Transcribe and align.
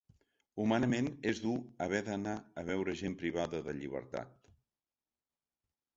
Humanament 0.61 1.09
és 1.31 1.41
dur 1.43 1.53
haver 1.85 2.01
d’anar 2.09 2.35
a 2.61 2.65
veure 2.71 2.97
gent 3.03 3.19
privada 3.23 3.63
de 3.69 3.79
llibertat. 3.83 4.53